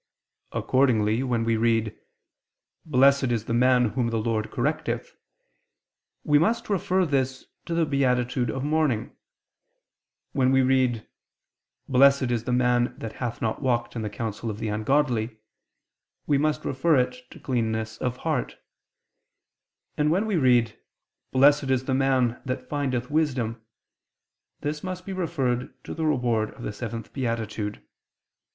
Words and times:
Accordingly, 0.51 1.21
when 1.21 1.43
we 1.43 1.57
read, 1.57 1.95
"Blessed 2.87 3.25
is 3.25 3.45
the 3.45 3.53
man 3.53 3.89
whom 3.89 4.07
the 4.09 4.17
Lord 4.17 4.49
correcteth," 4.49 5.15
we 6.23 6.39
must 6.39 6.71
refer 6.71 7.05
this 7.05 7.45
to 7.67 7.75
the 7.75 7.85
beatitude 7.85 8.49
of 8.49 8.63
mourning: 8.63 9.15
when 10.31 10.51
we 10.51 10.63
read, 10.63 11.07
"Blessed 11.87 12.31
is 12.31 12.45
the 12.45 12.51
man 12.51 12.95
that 12.97 13.13
hath 13.21 13.43
not 13.43 13.61
walked 13.61 13.95
in 13.95 14.01
the 14.01 14.09
counsel 14.09 14.49
of 14.49 14.57
the 14.57 14.69
ungodly," 14.69 15.37
we 16.25 16.39
must 16.39 16.65
refer 16.65 16.95
it 16.95 17.17
to 17.29 17.39
cleanness 17.39 17.99
of 17.99 18.17
heart: 18.17 18.55
and 19.97 20.09
when 20.09 20.25
we 20.25 20.35
read, 20.35 20.79
"Blessed 21.31 21.69
is 21.69 21.85
the 21.85 21.93
man 21.93 22.41
that 22.43 22.67
findeth 22.67 23.11
wisdom," 23.11 23.61
this 24.61 24.83
must 24.83 25.05
be 25.05 25.13
referred 25.13 25.71
to 25.83 25.93
the 25.93 26.07
reward 26.07 26.55
of 26.55 26.63
the 26.63 26.73
seventh 26.73 27.13
beatitude. 27.13 27.83